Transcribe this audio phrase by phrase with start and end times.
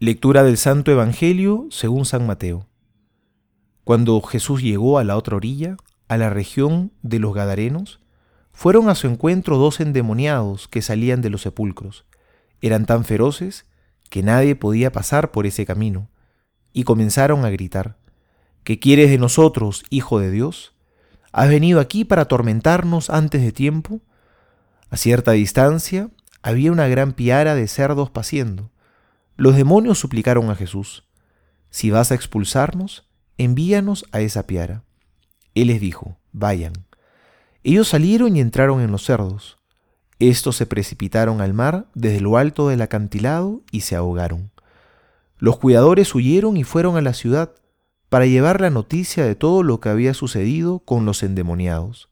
[0.00, 2.66] Lectura del Santo Evangelio según San Mateo.
[3.84, 5.76] Cuando Jesús llegó a la otra orilla,
[6.08, 8.00] a la región de los Gadarenos,
[8.52, 12.06] fueron a su encuentro dos endemoniados que salían de los sepulcros.
[12.60, 13.66] Eran tan feroces
[14.10, 16.10] que nadie podía pasar por ese camino,
[16.72, 17.96] y comenzaron a gritar,
[18.64, 20.74] ¿Qué quieres de nosotros, Hijo de Dios?
[21.30, 24.00] ¿Has venido aquí para atormentarnos antes de tiempo?
[24.90, 26.10] A cierta distancia
[26.42, 28.73] había una gran piara de cerdos paciendo
[29.36, 31.04] los demonios suplicaron a Jesús,
[31.70, 34.84] si vas a expulsarnos, envíanos a esa piara.
[35.54, 36.72] Él les dijo, vayan.
[37.62, 39.58] Ellos salieron y entraron en los cerdos.
[40.18, 44.52] Estos se precipitaron al mar desde lo alto del acantilado y se ahogaron.
[45.38, 47.52] Los cuidadores huyeron y fueron a la ciudad
[48.08, 52.08] para llevar la noticia de todo lo que había sucedido con los endemoniados.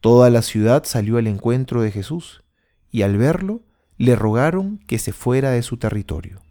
[0.00, 2.44] Toda la ciudad salió al encuentro de Jesús,
[2.92, 3.62] y al verlo,
[3.98, 6.42] le rogaron que se fuera de su territorio.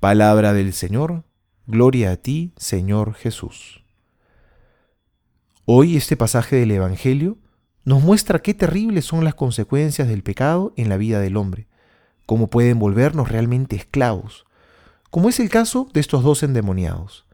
[0.00, 1.24] Palabra del Señor,
[1.66, 3.84] gloria a ti, Señor Jesús.
[5.64, 7.38] Hoy este pasaje del Evangelio
[7.84, 11.68] nos muestra qué terribles son las consecuencias del pecado en la vida del hombre,
[12.26, 14.44] cómo pueden volvernos realmente esclavos,
[15.10, 17.26] como es el caso de estos dos endemoniados.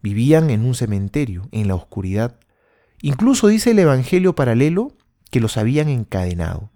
[0.00, 2.38] Vivían en un cementerio, en la oscuridad.
[3.02, 4.92] Incluso dice el Evangelio paralelo
[5.30, 6.70] que los habían encadenado.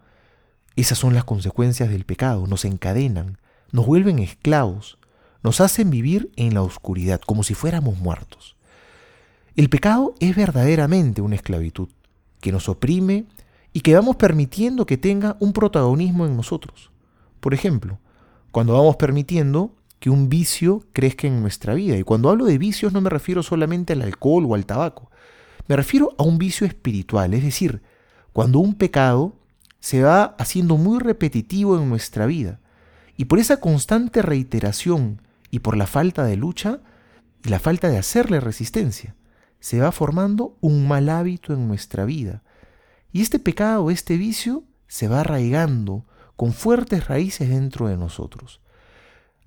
[0.77, 3.39] Esas son las consecuencias del pecado, nos encadenan,
[3.73, 4.98] nos vuelven esclavos,
[5.42, 8.56] nos hacen vivir en la oscuridad, como si fuéramos muertos.
[9.55, 11.89] El pecado es verdaderamente una esclavitud
[12.41, 13.27] que nos oprime
[13.73, 16.91] y que vamos permitiendo que tenga un protagonismo en nosotros.
[17.41, 17.98] Por ejemplo,
[18.50, 21.97] cuando vamos permitiendo que un vicio crezca en nuestra vida.
[21.97, 25.12] Y cuando hablo de vicios no me refiero solamente al alcohol o al tabaco,
[25.69, 27.83] me refiero a un vicio espiritual, es decir,
[28.33, 29.37] cuando un pecado
[29.83, 32.61] se va haciendo muy repetitivo en nuestra vida.
[33.16, 36.78] Y por esa constante reiteración y por la falta de lucha
[37.44, 39.16] y la falta de hacerle resistencia,
[39.58, 42.44] se va formando un mal hábito en nuestra vida.
[43.10, 46.06] Y este pecado, este vicio, se va arraigando
[46.37, 48.60] con fuertes raíces dentro de nosotros.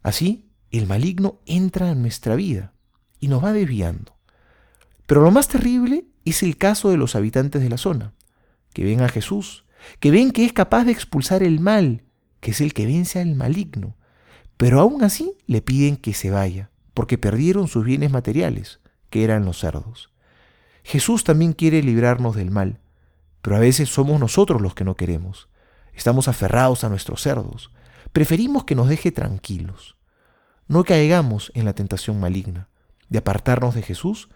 [0.03, 2.73] Así, el maligno entra en nuestra vida
[3.21, 4.17] y nos va desviando.
[5.07, 8.13] Pero lo más terrible es el caso de los habitantes de la zona,
[8.73, 9.64] que ven a Jesús
[9.99, 12.03] que ven que es capaz de expulsar el mal,
[12.39, 13.95] que es el que vence al maligno,
[14.57, 18.79] pero aún así le piden que se vaya, porque perdieron sus bienes materiales,
[19.09, 20.11] que eran los cerdos.
[20.83, 22.79] Jesús también quiere librarnos del mal,
[23.41, 25.49] pero a veces somos nosotros los que no queremos.
[25.93, 27.71] Estamos aferrados a nuestros cerdos.
[28.11, 29.97] Preferimos que nos deje tranquilos.
[30.67, 32.69] No caigamos en la tentación maligna
[33.09, 34.29] de apartarnos de Jesús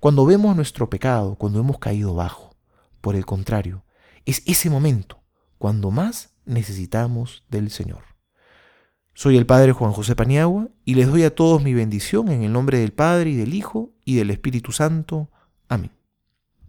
[0.00, 2.54] cuando vemos nuestro pecado, cuando hemos caído bajo.
[3.00, 3.84] Por el contrario,
[4.26, 5.22] es ese momento
[5.56, 8.02] cuando más necesitamos del Señor.
[9.14, 12.52] Soy el Padre Juan José Paniagua y les doy a todos mi bendición en el
[12.52, 15.30] nombre del Padre y del Hijo y del Espíritu Santo.
[15.68, 15.95] Amén.